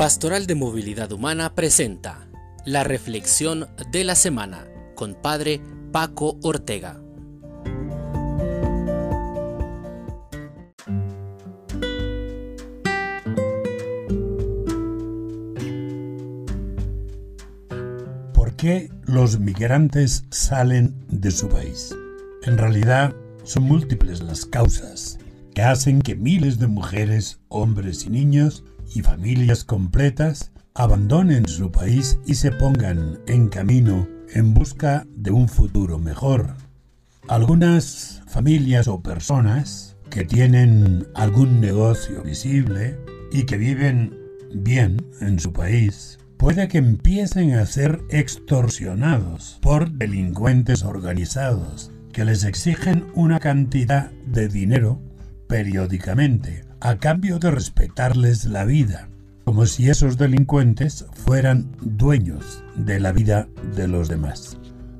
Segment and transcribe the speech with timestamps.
[0.00, 2.26] Pastoral de Movilidad Humana presenta
[2.64, 5.60] la Reflexión de la Semana con Padre
[5.92, 6.98] Paco Ortega.
[18.32, 21.94] ¿Por qué los migrantes salen de su país?
[22.44, 25.18] En realidad son múltiples las causas
[25.54, 32.18] que hacen que miles de mujeres, hombres y niños y familias completas abandonen su país
[32.26, 36.54] y se pongan en camino en busca de un futuro mejor.
[37.28, 42.98] Algunas familias o personas que tienen algún negocio visible
[43.32, 44.18] y que viven
[44.52, 52.44] bien en su país, puede que empiecen a ser extorsionados por delincuentes organizados que les
[52.44, 55.00] exigen una cantidad de dinero
[55.46, 59.08] periódicamente a cambio de respetarles la vida,
[59.44, 64.56] como si esos delincuentes fueran dueños de la vida de los demás.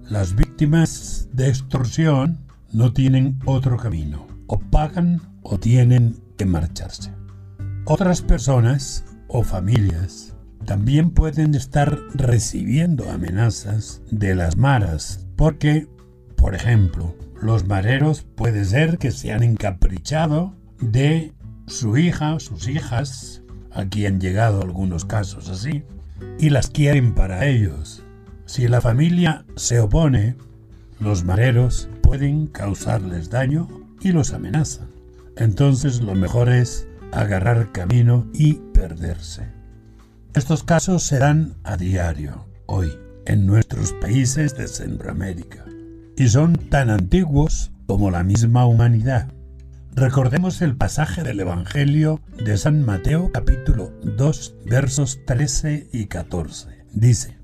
[0.09, 2.39] Las víctimas de extorsión
[2.73, 7.13] no tienen otro camino, o pagan o tienen que marcharse.
[7.85, 10.35] Otras personas o familias
[10.67, 15.89] también pueden estar recibiendo amenazas de las maras porque,
[16.37, 21.33] por ejemplo, los mareros puede ser que se han encaprichado de
[21.71, 25.85] su hija sus hijas, aquí han llegado algunos casos así,
[26.39, 28.03] y las quieren para ellos.
[28.45, 30.37] Si la familia se opone,
[30.99, 33.69] los mareros pueden causarles daño
[34.01, 34.91] y los amenazan.
[35.37, 39.49] Entonces lo mejor es agarrar camino y perderse.
[40.35, 42.91] Estos casos se dan a diario, hoy,
[43.27, 45.65] en nuestros países de Centroamérica,
[46.17, 49.33] y son tan antiguos como la misma humanidad.
[49.93, 56.87] Recordemos el pasaje del Evangelio de San Mateo capítulo 2 versos 13 y 14.
[56.93, 57.39] Dice,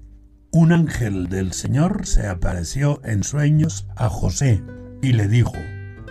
[0.53, 4.63] Un ángel del Señor se apareció en sueños a José
[5.03, 5.55] y le dijo,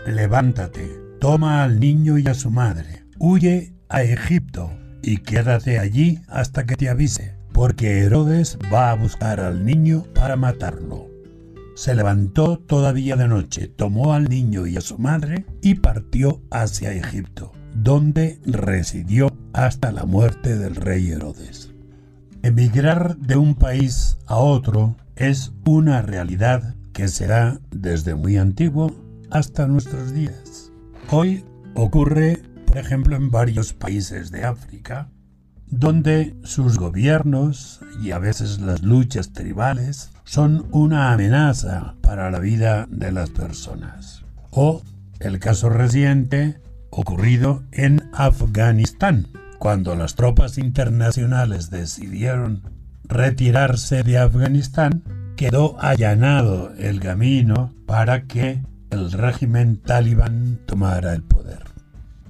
[0.06, 6.66] Levántate, toma al niño y a su madre, huye a Egipto y quédate allí hasta
[6.66, 11.15] que te avise, porque Herodes va a buscar al niño para matarlo
[11.76, 16.94] se levantó todavía de noche, tomó al niño y a su madre y partió hacia
[16.94, 21.74] Egipto, donde residió hasta la muerte del rey Herodes.
[22.42, 28.96] Emigrar de un país a otro es una realidad que será desde muy antiguo
[29.30, 30.72] hasta nuestros días.
[31.12, 31.44] Hoy
[31.74, 35.10] ocurre, por ejemplo, en varios países de África,
[35.68, 42.88] donde sus gobiernos y a veces las luchas tribales son una amenaza para la vida
[42.90, 44.24] de las personas.
[44.52, 44.82] O
[45.20, 46.60] el caso reciente
[46.90, 49.28] ocurrido en Afganistán,
[49.60, 52.62] cuando las tropas internacionales decidieron
[53.04, 55.04] retirarse de Afganistán,
[55.36, 61.35] quedó allanado el camino para que el régimen talibán tomara el poder.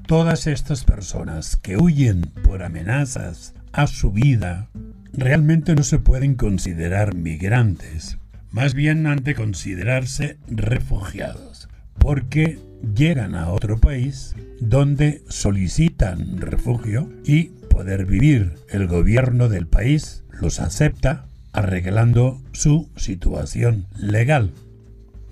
[0.07, 4.69] Todas estas personas que huyen por amenazas a su vida
[5.13, 8.19] realmente no se pueden considerar migrantes,
[8.51, 12.59] más bien han de considerarse refugiados, porque
[12.95, 18.53] llegan a otro país donde solicitan refugio y poder vivir.
[18.69, 24.51] El gobierno del país los acepta arreglando su situación legal.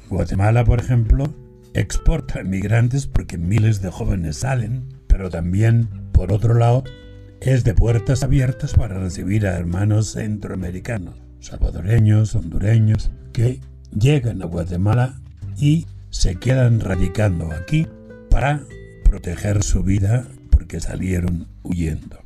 [0.09, 1.31] Guatemala, por ejemplo,
[1.73, 6.83] exporta migrantes porque miles de jóvenes salen, pero también, por otro lado,
[7.41, 13.59] es de puertas abiertas para recibir a hermanos centroamericanos, salvadoreños, hondureños, que
[13.91, 15.19] llegan a Guatemala
[15.57, 17.87] y se quedan radicando aquí
[18.29, 18.61] para
[19.03, 22.19] proteger su vida porque salieron huyendo.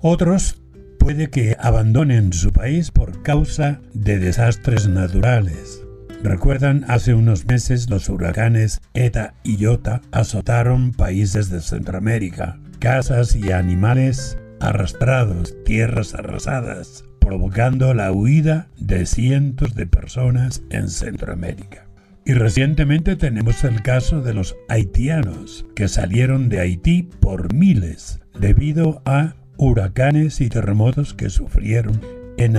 [0.00, 0.56] Otros
[0.98, 5.83] puede que abandonen su país por causa de desastres naturales.
[6.24, 12.58] Recuerdan hace unos meses los huracanes ETA y IOTA azotaron países de Centroamérica.
[12.78, 21.88] Casas y animales arrastrados, tierras arrasadas, provocando la huida de cientos de personas en Centroamérica.
[22.24, 29.02] Y recientemente tenemos el caso de los haitianos que salieron de Haití por miles debido
[29.04, 32.00] a huracanes y terremotos que sufrieron
[32.38, 32.56] en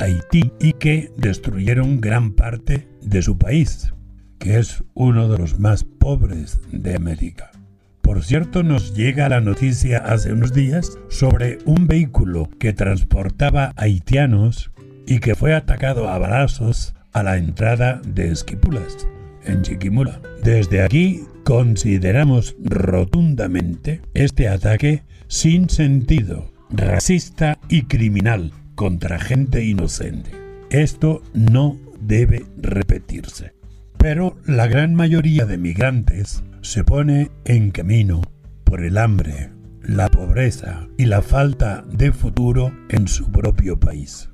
[0.00, 3.92] Haití y que destruyeron gran parte de su país,
[4.38, 7.50] que es uno de los más pobres de América.
[8.02, 14.72] Por cierto, nos llega la noticia hace unos días sobre un vehículo que transportaba haitianos
[15.06, 19.08] y que fue atacado a balazos a la entrada de Esquipulas,
[19.44, 20.20] en Chiquimula.
[20.42, 30.30] Desde aquí consideramos rotundamente este ataque sin sentido, racista y criminal contra gente inocente.
[30.70, 33.54] Esto no debe repetirse.
[33.98, 38.22] Pero la gran mayoría de migrantes se pone en camino
[38.64, 39.50] por el hambre,
[39.82, 44.30] la pobreza y la falta de futuro en su propio país.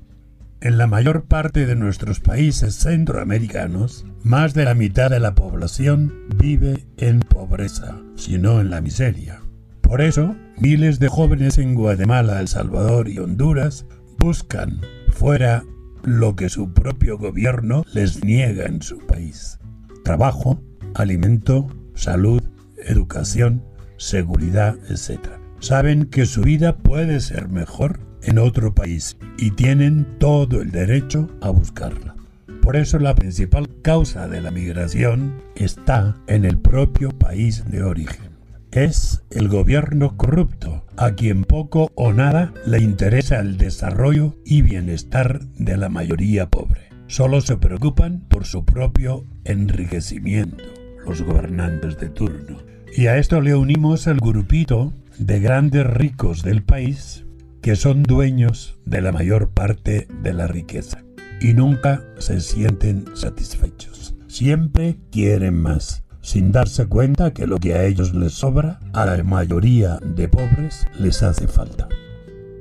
[0.63, 6.13] En la mayor parte de nuestros países centroamericanos, más de la mitad de la población
[6.37, 9.41] vive en pobreza, si no en la miseria.
[9.81, 13.87] Por eso, miles de jóvenes en Guatemala, El Salvador y Honduras
[14.21, 15.65] buscan fuera
[16.05, 19.59] lo que su propio gobierno les niega en su país.
[20.05, 20.61] Trabajo,
[20.95, 22.43] alimento, salud,
[22.77, 23.65] educación,
[23.97, 25.19] seguridad, etc.
[25.59, 31.29] Saben que su vida puede ser mejor en otro país y tienen todo el derecho
[31.41, 32.15] a buscarla.
[32.61, 38.31] Por eso la principal causa de la migración está en el propio país de origen.
[38.71, 45.41] Es el gobierno corrupto, a quien poco o nada le interesa el desarrollo y bienestar
[45.57, 46.89] de la mayoría pobre.
[47.07, 50.65] Solo se preocupan por su propio enriquecimiento,
[51.07, 52.59] los gobernantes de turno.
[52.97, 57.25] Y a esto le unimos el grupito de grandes ricos del país
[57.63, 61.03] que son dueños de la mayor parte de la riqueza
[61.41, 64.15] y nunca se sienten satisfechos.
[64.29, 69.23] Siempre quieren más, sin darse cuenta que lo que a ellos les sobra, a la
[69.23, 71.89] mayoría de pobres les hace falta.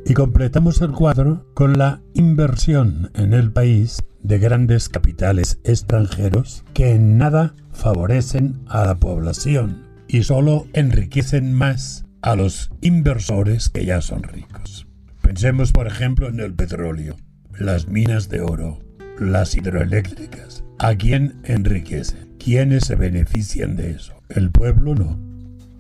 [0.06, 6.92] Y completamos el cuadro con la inversión en el país de grandes capitales extranjeros que
[6.92, 14.02] en nada favorecen a la población y solo enriquecen más a los inversores que ya
[14.02, 14.88] son ricos.
[15.22, 17.16] Pensemos, por ejemplo, en el petróleo,
[17.58, 18.80] las minas de oro,
[19.20, 20.64] las hidroeléctricas.
[20.80, 22.16] ¿A quién enriquece?
[22.40, 24.22] ¿Quiénes se benefician de eso?
[24.30, 25.20] El pueblo no.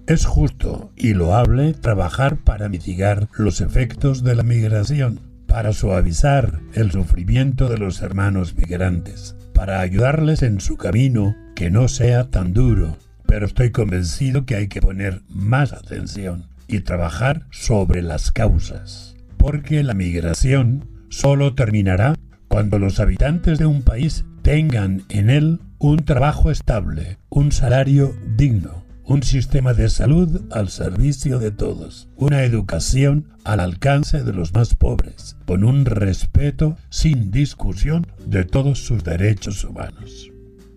[0.07, 6.91] Es justo y loable trabajar para mitigar los efectos de la migración, para suavizar el
[6.91, 12.97] sufrimiento de los hermanos migrantes, para ayudarles en su camino que no sea tan duro.
[13.25, 19.81] Pero estoy convencido que hay que poner más atención y trabajar sobre las causas porque
[19.83, 22.13] la migración solo terminará
[22.49, 28.83] cuando los habitantes de un país tengan en él un trabajo estable, un salario digno,
[29.05, 34.73] un sistema de salud al servicio de todos, una educación al alcance de los más
[34.73, 40.31] pobres, con un respeto sin discusión de todos sus derechos humanos.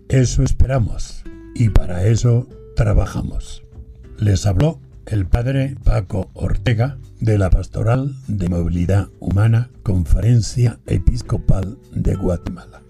[0.07, 1.23] Eso esperamos
[1.55, 3.63] y para eso trabajamos.
[4.19, 12.13] Les habló el padre Paco Ortega de la Pastoral de Movilidad Humana, Conferencia Episcopal de
[12.13, 12.82] Guatemala.